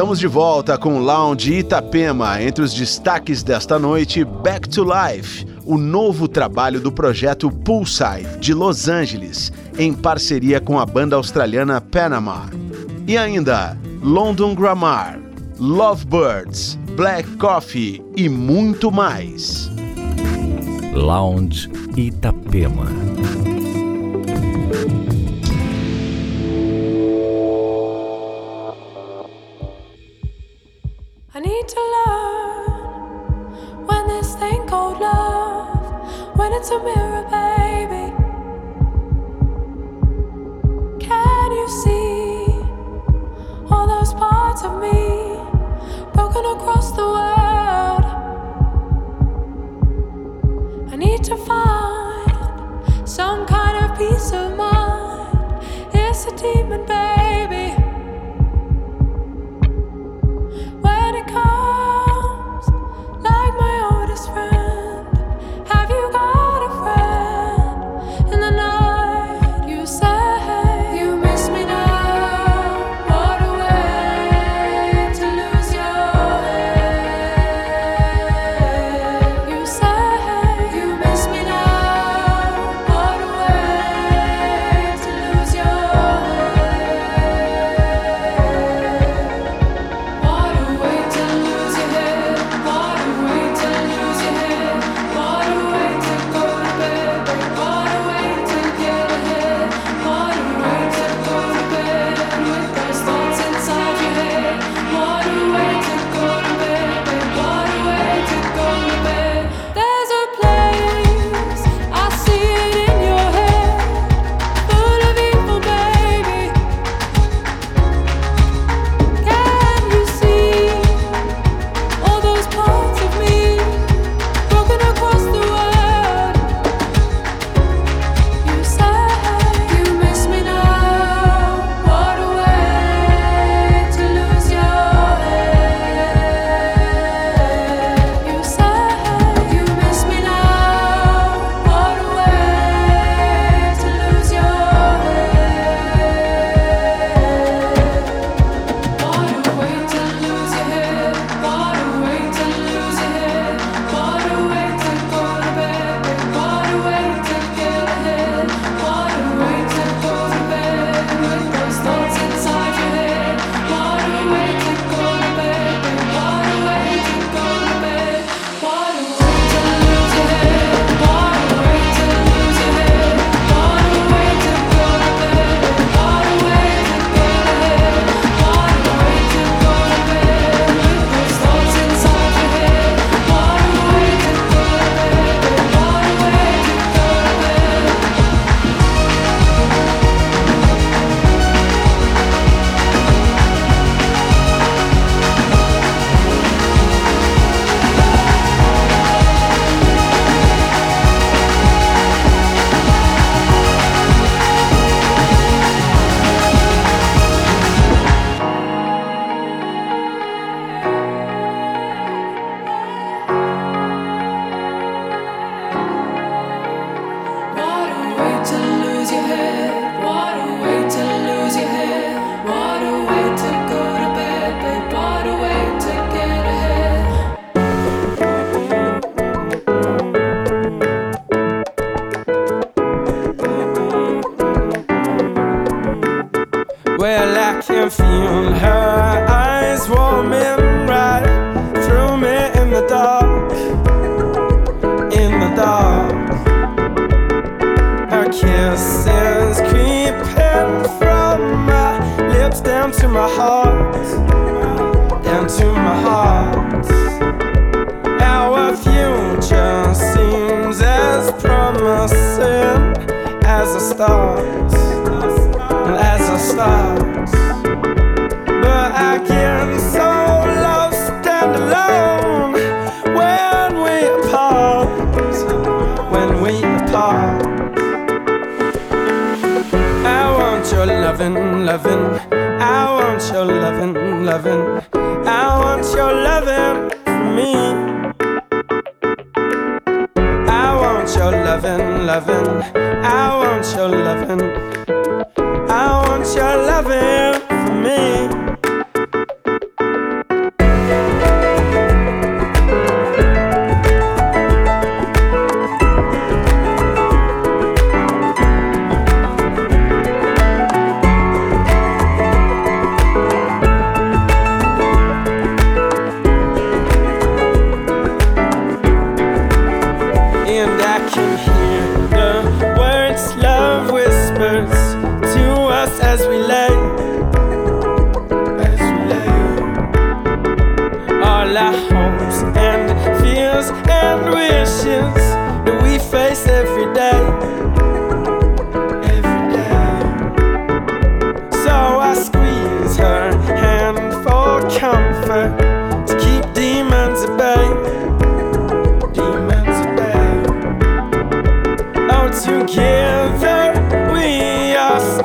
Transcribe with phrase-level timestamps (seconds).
[0.00, 2.42] Estamos de volta com o Lounge Itapema.
[2.42, 8.54] Entre os destaques desta noite, Back to Life, o novo trabalho do projeto Poolside, de
[8.54, 12.48] Los Angeles, em parceria com a banda australiana Panama.
[13.06, 15.20] E ainda, London Grammar,
[15.58, 19.70] Lovebirds, Black Coffee e muito mais.
[20.94, 22.86] Lounge Itapema.
[31.72, 37.59] to learn when this thing called love, when it's a mirror, babe.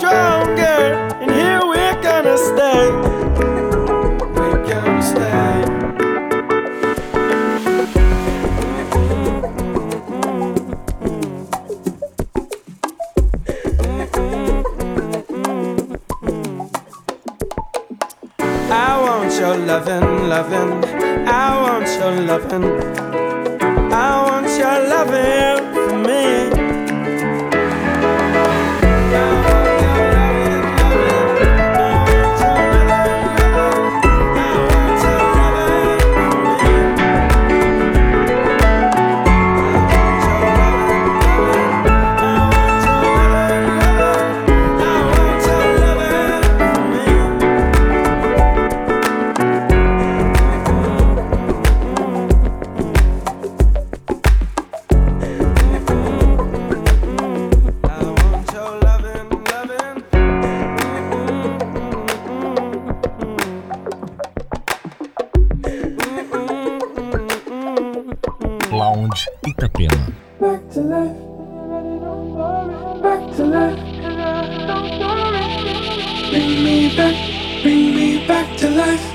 [0.08, 0.65] stronger.
[76.96, 78.76] Back, bring me back to life.
[78.76, 79.15] To life.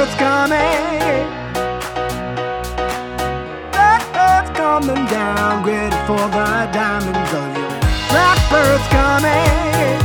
[0.00, 1.26] Bird's coming.
[3.70, 7.68] Blackbird's coming down, great for the diamonds on you.
[8.08, 10.00] Blackbird's coming.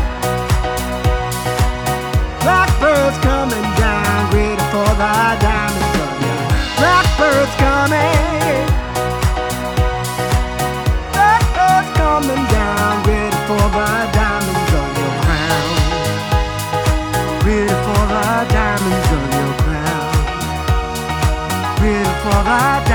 [2.43, 6.36] Blackbird's coming down, great for the diamonds on you.
[6.75, 8.74] Blackbird's coming.
[22.45, 22.94] aura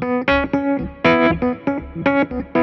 [0.00, 0.28] Thank
[2.46, 2.57] you.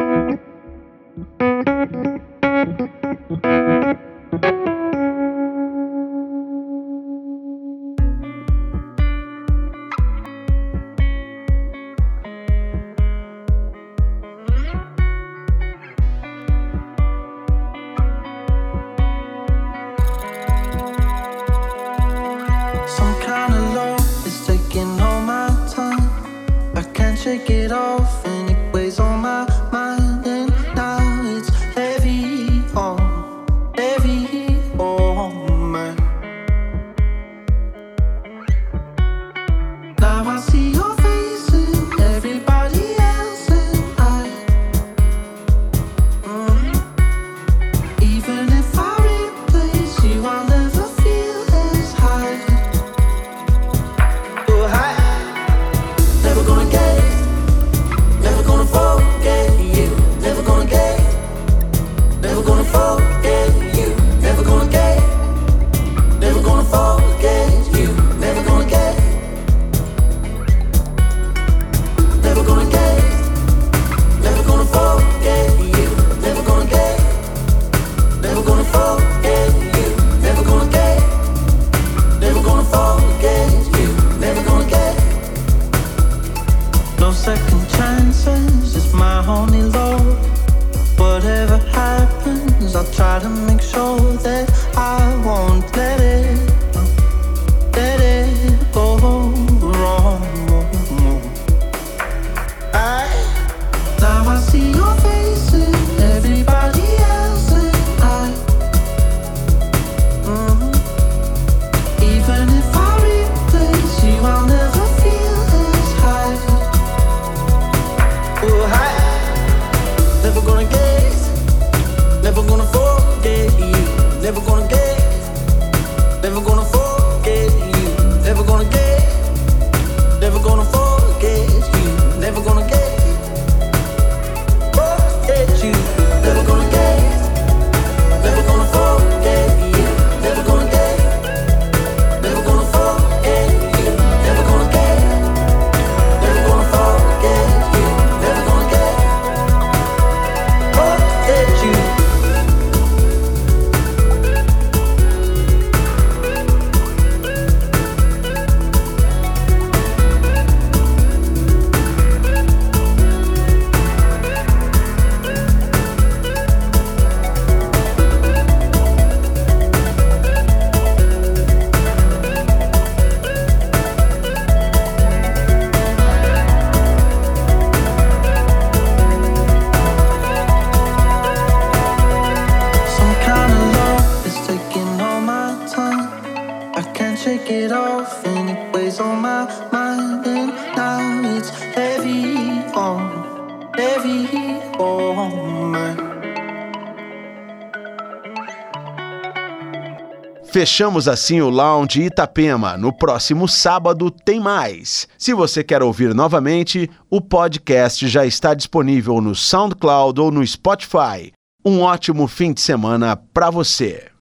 [200.55, 202.77] Fechamos assim o Lounge Itapema.
[202.77, 205.05] No próximo sábado tem mais.
[205.17, 211.33] Se você quer ouvir novamente, o podcast já está disponível no SoundCloud ou no Spotify.
[211.65, 214.14] Um ótimo fim de semana para você.